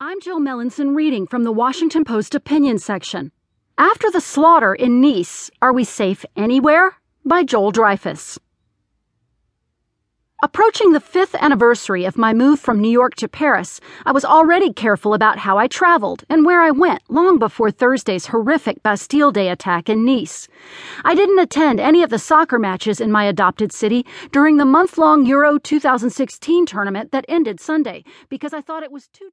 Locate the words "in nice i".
19.88-21.16